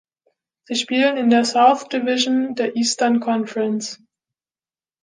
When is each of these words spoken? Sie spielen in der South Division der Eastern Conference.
Sie 0.63 0.73
spielen 0.73 1.15
in 1.15 1.29
der 1.29 1.45
South 1.45 1.87
Division 1.89 2.55
der 2.55 2.75
Eastern 2.75 3.19
Conference. 3.19 4.01